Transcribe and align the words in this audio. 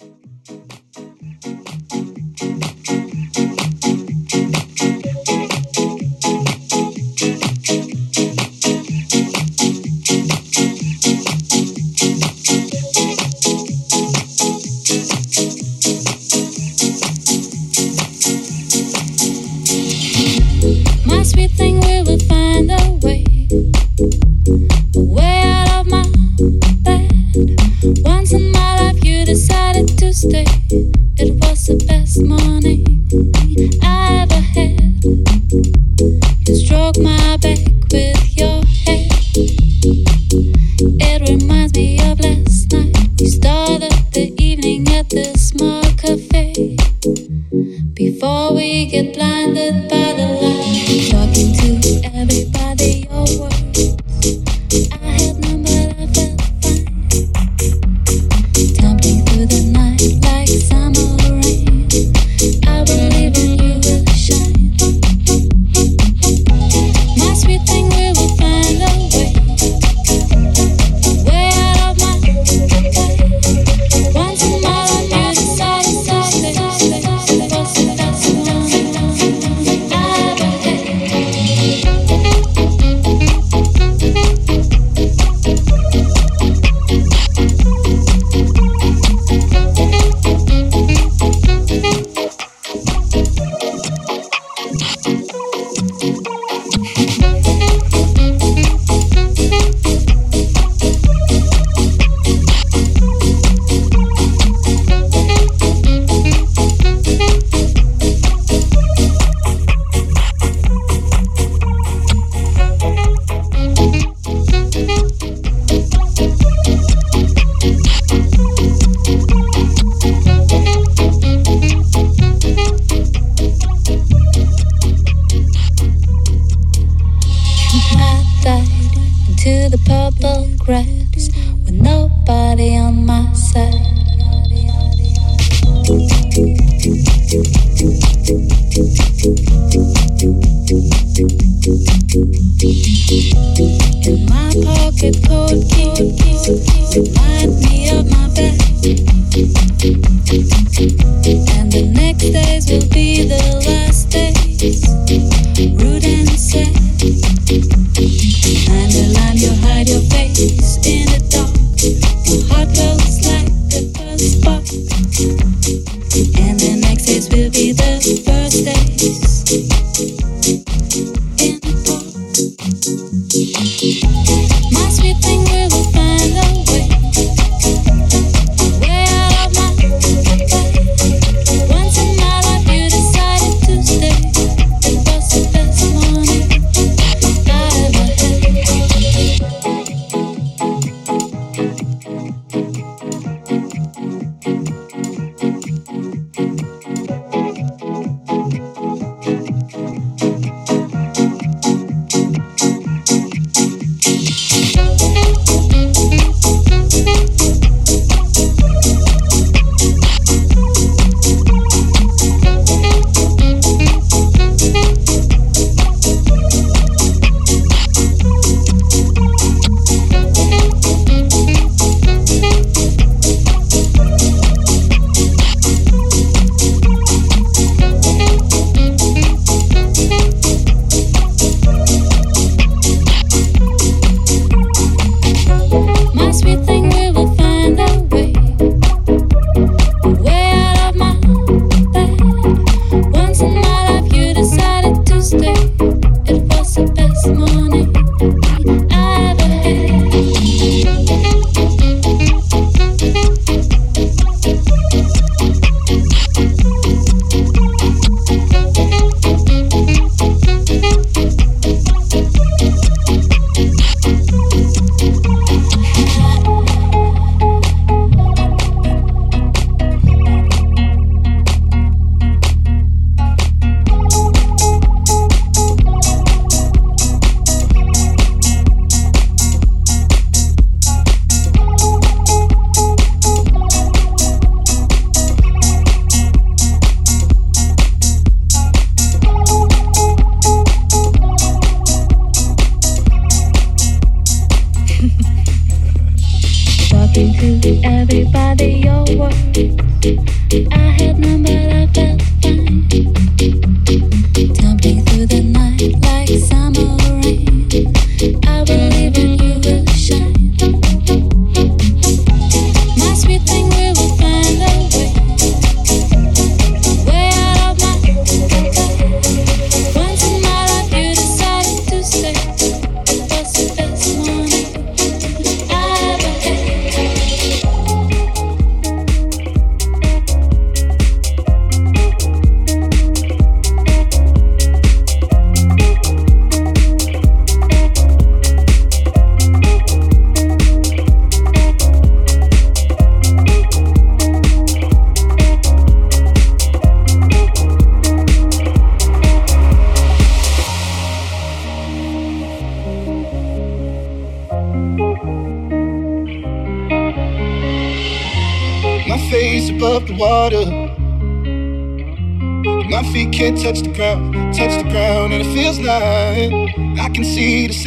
My 0.00 0.27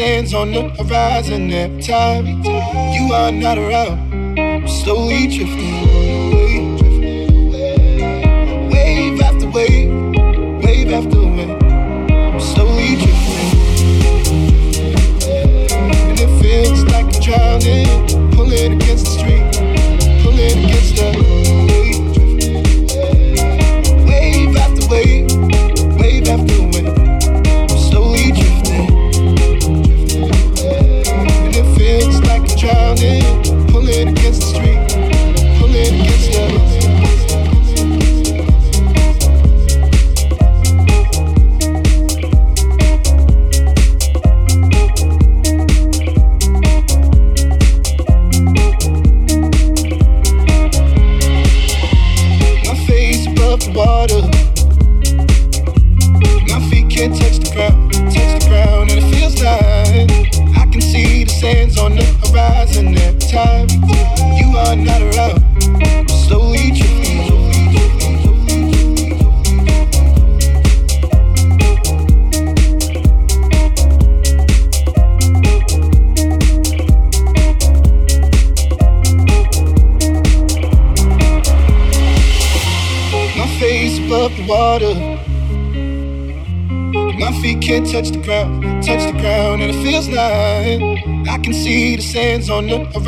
sands 0.01 0.33
on 0.33 0.51
the 0.51 0.63
horizon 0.79 1.51
every 1.51 1.83
time 1.83 2.25
you 2.95 3.13
are 3.13 3.31
not 3.31 3.55
around. 3.55 3.99
I'm 4.39 4.67
slowly 4.67 5.27
drifting. 5.27 5.60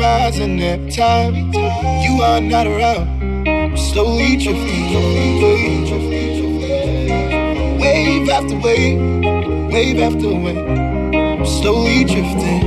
stars 0.04 0.38
and 0.38 0.60
that 0.60 0.80
time 0.92 1.34
you 2.04 2.20
are 2.20 2.40
not 2.40 2.66
around. 2.66 3.08
I'm 3.48 3.76
slowly 3.76 4.36
drifting 4.36 4.86
away, 5.00 5.80
wave 7.80 8.28
after 8.28 8.56
wave, 8.66 9.00
wave 9.72 9.98
after 10.08 10.28
wave. 10.44 10.68
I'm 11.40 11.46
slowly 11.46 12.04
drifting, 12.04 12.62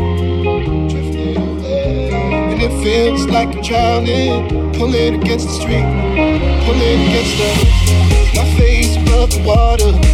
and 2.49 2.59
it 2.67 2.73
feels 2.83 3.27
like 3.27 3.49
I'm 3.55 3.61
drowning. 3.61 4.73
Pulling 4.73 5.21
against 5.21 5.47
the 5.47 5.53
street, 5.59 5.87
pulling 6.65 6.99
against 7.07 7.33
the, 7.39 7.49
my 8.35 8.45
face 8.57 8.95
above 8.97 9.31
the 9.31 9.43
water. 9.45 10.06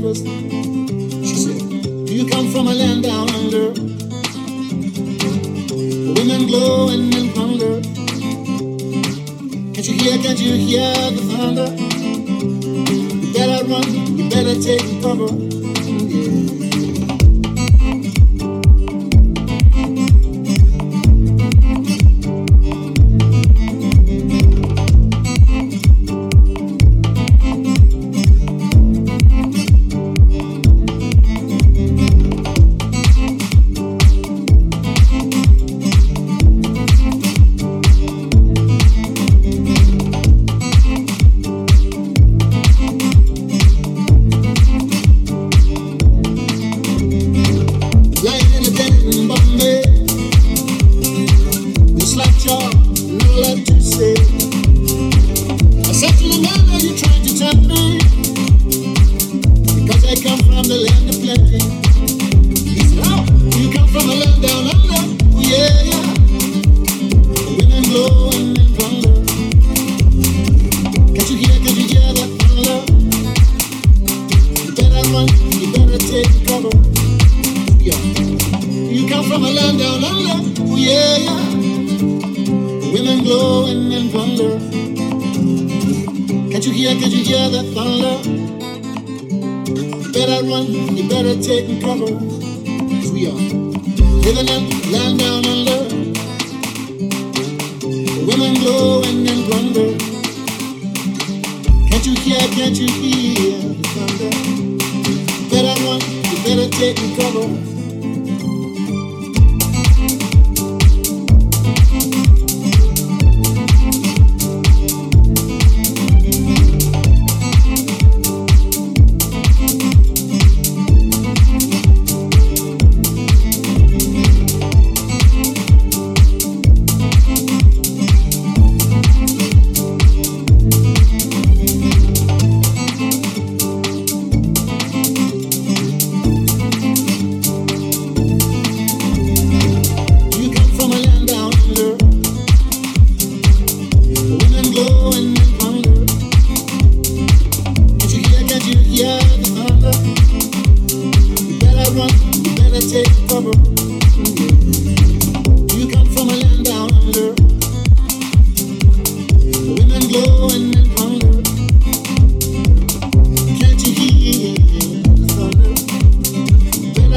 Breakfast. 0.00 0.49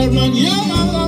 por. 0.10 1.03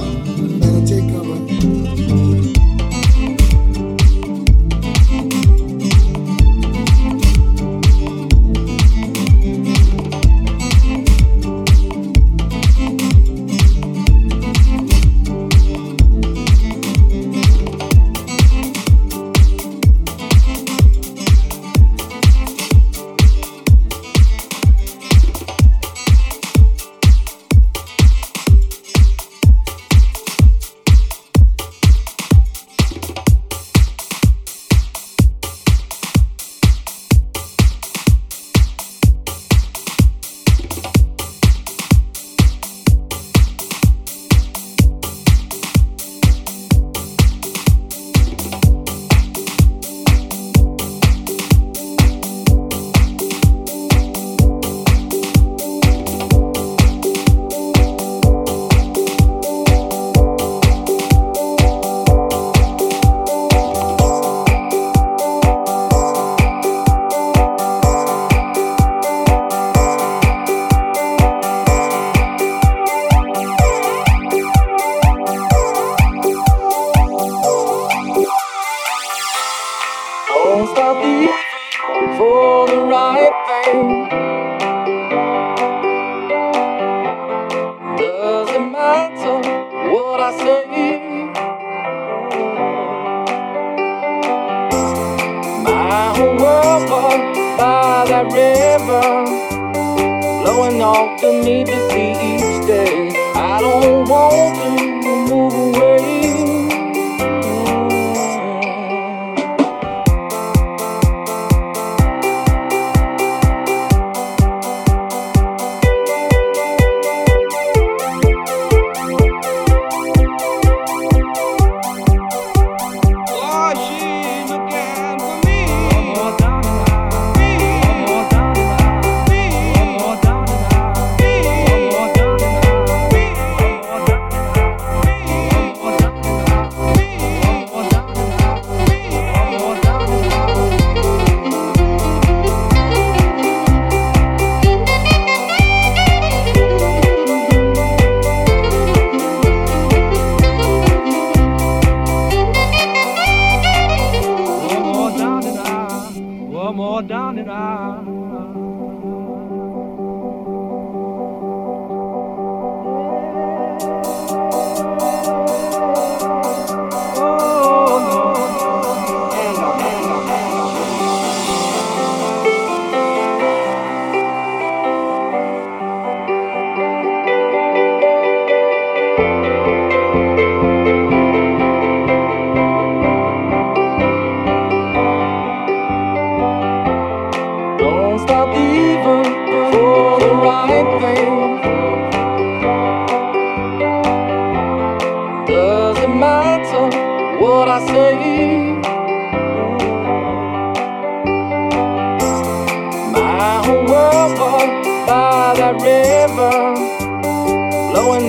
going 100.56 100.82
off 100.82 101.20
the 101.20 101.34
need 101.44 101.68
to 101.68 101.90
see 101.90 102.12
each 102.12 102.66
day. 102.66 103.10
I 103.36 103.60
don't 103.60 104.08
want 104.08 104.56
to 104.56 104.95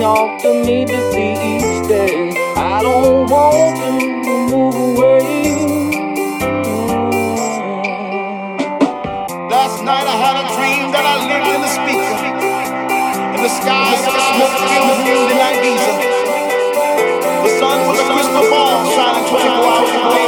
off 0.07 0.41
to 0.41 0.63
see 1.11 1.33
each 1.33 1.87
day. 1.87 2.31
I 2.55 2.81
don't 2.81 3.29
want 3.29 3.75
to 3.77 3.91
move 4.51 4.75
away. 4.75 5.21
Mm. 5.57 6.01
Last 9.51 9.83
night 9.83 10.07
I 10.07 10.17
had 10.25 10.35
a 10.43 10.45
dream 10.55 10.91
that 10.95 11.05
I 11.13 11.15
lived 11.27 11.47
in 11.55 11.59
the 11.61 11.71
speaker. 11.79 12.15
In 13.35 13.41
the 13.43 13.51
sky, 13.59 13.91
the 13.99 14.23
smoke 14.31 14.57
filled 15.05 15.29
in 15.31 15.39
Ibiza. 15.51 15.93
The 17.43 17.51
sun 17.59 17.77
was 17.87 17.97
a 17.99 18.05
crystal 18.11 18.45
ball 18.51 18.79
shining 18.95 19.27
24 19.29 19.71
hours 19.71 19.91
a 19.91 19.99
day. 20.15 20.27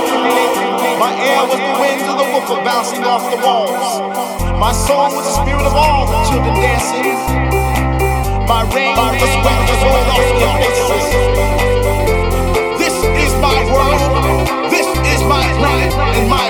My 0.99 1.11
air 1.15 1.41
was 1.47 1.59
the 1.59 1.73
winds 1.79 2.05
of 2.11 2.15
the 2.19 2.27
woofer 2.31 2.59
bouncing 2.63 3.03
off 3.03 3.23
the 3.31 3.37
walls. 3.45 4.28
My 4.59 4.73
soul 4.73 5.07
was 5.15 5.23
the 5.23 5.31
spirit 5.41 5.63
of 5.63 5.73
all 5.73 6.05
the 6.05 6.19
children 6.29 6.53
dancing. 6.59 7.15
My 8.45 8.67
rain 8.75 8.91
was 8.91 9.23
sweat 9.23 9.63
that 9.71 9.79
rolled 9.87 10.11
off 10.11 10.19
their 10.35 10.51
faces. 10.59 11.05
This 12.75 12.95
is 13.23 13.31
my 13.39 13.55
world. 13.71 14.03
This 14.69 14.87
is 15.15 15.23
my 15.23 15.47
planet, 15.55 15.93
and 15.95 16.27
my 16.29 16.48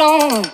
a 0.00 0.53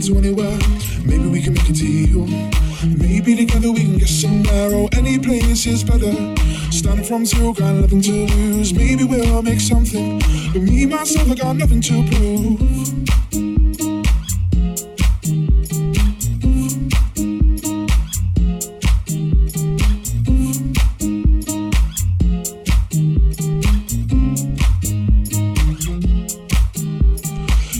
to 0.00 0.16
anywhere. 0.16 0.58
Maybe 1.04 1.28
we 1.28 1.42
can 1.42 1.52
make 1.52 1.68
a 1.68 1.72
deal. 1.72 2.26
Maybe 2.86 3.36
together 3.36 3.70
we 3.72 3.82
can 3.84 3.98
get 3.98 4.08
somewhere. 4.08 4.70
Oh, 4.72 4.88
any 4.92 5.18
place 5.18 5.66
is 5.66 5.84
better. 5.84 6.12
Starting 6.70 7.04
from 7.04 7.26
zero, 7.26 7.52
got 7.52 7.74
nothing 7.74 8.00
to 8.02 8.12
lose. 8.26 8.72
Maybe 8.72 9.04
we'll 9.04 9.42
make 9.42 9.60
something. 9.60 10.18
But 10.52 10.62
me, 10.62 10.86
myself, 10.86 11.30
I 11.30 11.34
got 11.34 11.56
nothing 11.56 11.82
to 11.82 12.08
prove. 12.10 12.60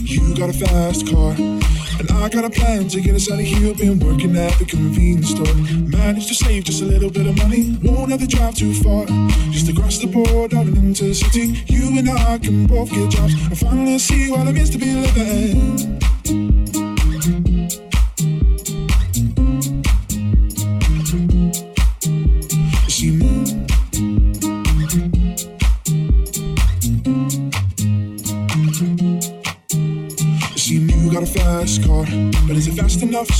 You 0.05 0.35
got 0.35 0.49
a 0.49 0.53
fast 0.53 1.07
car 1.07 1.62
got 2.33 2.45
a 2.45 2.49
plan 2.49 2.87
to 2.87 2.99
get 2.99 3.13
us 3.13 3.29
out 3.29 3.39
of 3.39 3.45
here. 3.45 3.75
Been 3.75 3.99
working 3.99 4.35
at 4.35 4.57
the 4.57 4.65
convenience 4.65 5.29
store. 5.29 5.53
Managed 5.53 6.29
to 6.29 6.33
save 6.33 6.63
just 6.63 6.81
a 6.81 6.85
little 6.85 7.11
bit 7.11 7.27
of 7.27 7.37
money. 7.37 7.77
Won't 7.83 8.09
have 8.09 8.21
to 8.21 8.27
drive 8.27 8.55
too 8.55 8.73
far. 8.73 9.05
Just 9.51 9.69
across 9.69 9.99
the 9.99 10.07
border 10.07 10.57
and 10.57 10.75
into 10.75 11.05
the 11.05 11.13
city. 11.13 11.63
You 11.67 11.95
and 11.99 12.09
I 12.09 12.39
can 12.39 12.65
both 12.65 12.89
get 12.89 13.11
jobs. 13.11 13.33
And 13.33 13.57
finally 13.57 13.99
see 13.99 14.31
what 14.31 14.47
it 14.47 14.53
means 14.53 14.71
to 14.71 14.79
be 14.79 14.93
living. 14.93 16.02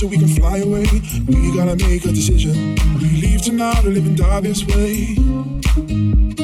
So 0.04 0.10
we 0.10 0.18
can 0.18 0.28
fly 0.28 0.58
away? 0.58 0.86
We 1.28 1.56
gotta 1.56 1.78
make 1.78 2.04
a 2.04 2.10
decision. 2.10 2.76
We 3.00 3.10
leave 3.22 3.42
tonight 3.42 3.86
or 3.86 3.90
live 3.90 4.06
and 4.06 4.18
die 4.18 4.42
this 4.42 4.66
way. 4.66 6.43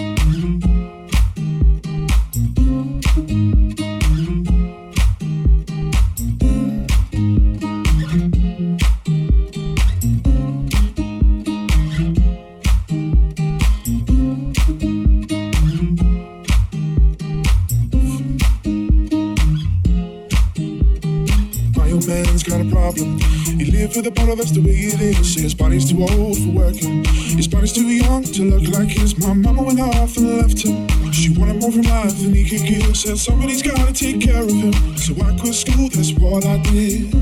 Said 32.99 33.17
somebody's 33.17 33.61
gotta 33.61 33.93
take 33.93 34.19
care 34.19 34.43
of 34.43 34.49
him. 34.49 34.73
So 34.97 35.13
I 35.23 35.33
quit 35.39 35.55
school, 35.55 35.87
that's 35.87 36.11
what 36.19 36.45
I 36.45 36.57
did. 36.63 37.13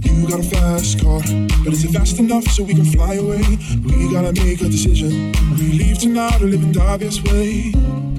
You 0.00 0.26
got 0.26 0.40
a 0.40 0.42
fast 0.42 1.02
car, 1.02 1.20
but 1.64 1.74
is 1.74 1.84
it 1.84 1.92
fast 1.92 2.18
enough 2.18 2.44
so 2.44 2.62
we 2.62 2.74
can 2.74 2.86
fly 2.86 3.16
away. 3.16 3.42
We 3.84 4.10
gotta 4.10 4.32
make 4.32 4.62
a 4.62 4.70
decision. 4.70 5.32
We 5.58 5.72
leave 5.72 5.98
tonight 5.98 6.40
or 6.40 6.46
live 6.46 6.62
and 6.62 6.72
die 6.72 6.96
this 6.96 7.22
way. 7.24 8.15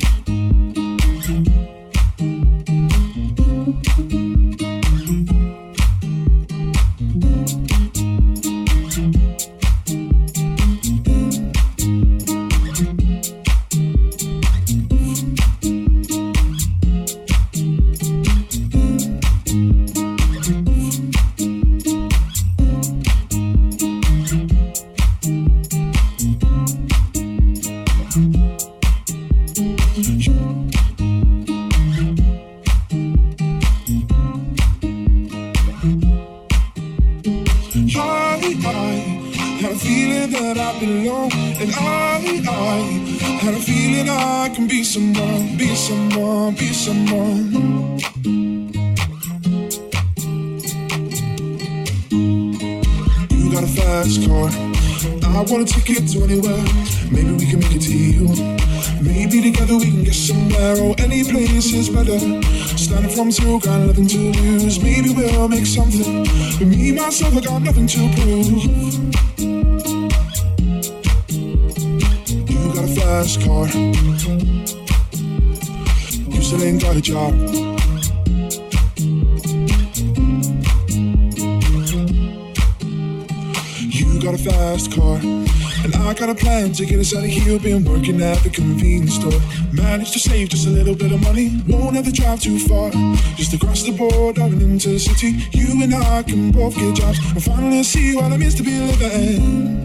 Here. 87.29 87.59
Been 87.59 87.83
working 87.83 88.21
at 88.21 88.37
the 88.43 88.49
convenience 88.49 89.15
store. 89.15 89.39
Managed 89.73 90.13
to 90.13 90.19
save 90.19 90.49
just 90.49 90.67
a 90.67 90.69
little 90.69 90.95
bit 90.95 91.11
of 91.11 91.21
money. 91.21 91.61
Won't 91.67 91.95
have 91.95 92.05
to 92.05 92.11
drive 92.11 92.41
too 92.41 92.59
far. 92.59 92.91
Just 93.35 93.53
across 93.53 93.83
the 93.83 93.91
border 93.91 94.41
and 94.41 94.61
into 94.61 94.89
the 94.89 94.99
city. 94.99 95.35
You 95.51 95.83
and 95.83 95.93
I 95.93 96.23
can 96.23 96.51
both 96.51 96.75
get 96.75 96.95
jobs. 96.95 97.19
And 97.31 97.43
finally 97.43 97.83
see 97.83 98.15
what 98.15 98.31
it 98.31 98.37
means 98.37 98.55
to 98.55 98.63
be 98.63 98.79
living. 98.79 99.83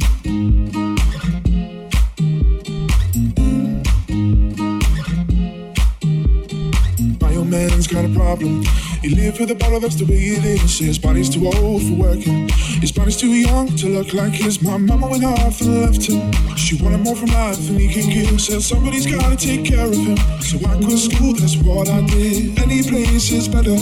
My 7.20 7.36
old 7.36 7.49
man's 7.49 7.86
got 7.86 8.05
a 8.05 8.09
problem. 8.14 8.64
He 9.03 9.09
lived 9.09 9.40
with 9.40 9.50
a 9.50 9.57
bottle, 9.57 9.80
that's 9.80 9.96
the 9.96 10.05
way 10.05 10.14
it 10.14 10.44
is. 10.44 10.78
His 10.78 10.96
body's 10.96 11.28
too 11.28 11.44
old 11.46 11.82
for 11.82 11.94
working. 11.94 12.48
His 12.78 12.92
body's 12.92 13.16
too 13.16 13.34
young 13.34 13.66
to 13.78 13.88
look 13.88 14.14
like 14.14 14.32
his. 14.32 14.62
My 14.62 14.76
mama 14.76 15.09
went 15.09 15.24
off 15.24 15.61
and 15.61 15.82
left 15.82 16.07
him. 16.07 16.30
She 16.57 16.80
wanted 16.80 17.00
more 17.00 17.16
from 17.16 17.30
life 17.30 17.59
than 17.66 17.80
he 17.80 17.88
could 17.92 18.07
give. 18.12 18.40
Said 18.40 18.62
somebody's 18.62 19.07
gotta 19.07 19.34
take 19.34 19.64
care 19.64 19.86
of 19.86 19.96
him. 19.96 20.16
So 20.38 20.57
I 20.68 20.76
quit 20.76 20.98
school, 20.98 21.34
that's 21.34 21.57
what 21.57 21.88
I 21.88 22.07
did. 22.07 22.57
Any 22.62 22.84
place 22.84 23.32
is 23.32 23.48
better. 23.48 23.76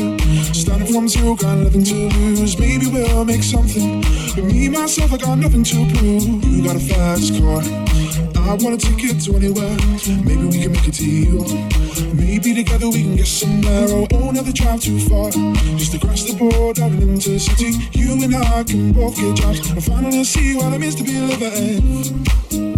Starting 0.55 0.87
from 0.87 1.07
zero, 1.07 1.35
got 1.35 1.59
nothing 1.59 1.85
to 1.85 1.95
lose. 2.17 2.59
Maybe 2.59 2.87
we'll 2.87 3.27
make 3.27 3.43
something. 3.43 4.01
But 4.35 4.45
me, 4.45 4.71
myself, 4.71 5.13
I 5.13 5.19
got 5.19 5.37
nothing 5.37 5.65
to 5.65 5.77
prove. 5.97 6.45
You 6.45 6.65
got 6.65 6.77
a 6.77 6.81
fast 6.81 7.37
car. 7.37 8.30
I 8.49 8.55
wanna 8.61 8.77
take 8.77 9.05
it 9.05 9.21
to 9.25 9.37
anywhere. 9.37 9.77
Maybe 10.25 10.45
we 10.47 10.63
can 10.63 10.73
make 10.73 10.89
a 10.89 10.91
deal. 10.91 11.45
Maybe 12.15 12.55
together 12.55 12.89
we 12.89 13.03
can 13.03 13.17
get 13.17 13.27
somewhere. 13.27 13.87
Oh, 13.91 14.07
oh 14.13 14.25
won't 14.25 14.37
have 14.37 14.47
to 14.47 14.53
drive 14.53 14.81
too 14.81 14.99
far. 15.09 15.31
Just 15.77 15.95
across 15.95 16.25
the 16.25 16.37
border 16.37 16.85
and 16.85 17.03
into 17.03 17.31
the 17.31 17.39
city. 17.39 17.73
You 17.93 18.13
and 18.13 18.35
I 18.35 18.65
can 18.65 18.93
both 18.93 19.17
get 19.17 19.37
jobs. 19.37 19.71
And 19.71 19.85
finally 19.85 20.25
see 20.25 20.57
what 20.57 20.73
it 20.73 20.79
means 20.79 20.95
to 20.97 21.05
be 21.05 21.19
living. 21.21 22.70